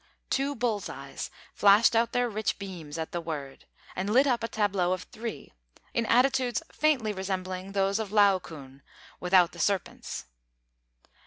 Two 0.31 0.55
bull's 0.55 0.89
eyes 0.89 1.29
flashed 1.53 1.95
out 1.95 2.11
their 2.11 2.27
rich 2.27 2.57
beams 2.57 2.97
at 2.97 3.11
the 3.11 3.21
word, 3.21 3.65
and 3.95 4.09
lit 4.09 4.25
up 4.25 4.41
a 4.43 4.47
tableau 4.47 4.93
of 4.93 5.03
three, 5.03 5.53
in 5.93 6.07
attitudes 6.07 6.63
faintly 6.71 7.13
resembling 7.13 7.73
those 7.73 7.99
of 7.99 8.09
the 8.09 8.15
Laocoon, 8.15 8.81
without 9.19 9.51
the 9.51 9.59
serpents. 9.59 10.25